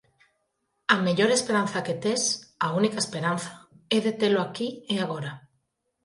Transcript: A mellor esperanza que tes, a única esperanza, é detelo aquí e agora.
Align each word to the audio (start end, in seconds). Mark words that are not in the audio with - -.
A 0.93 0.95
mellor 1.05 1.29
esperanza 1.37 1.79
que 1.87 1.95
tes, 2.03 2.21
a 2.65 2.67
única 2.79 2.99
esperanza, 3.01 3.51
é 3.95 3.97
detelo 4.07 4.39
aquí 4.43 4.67
e 4.93 4.95
agora. 5.03 5.31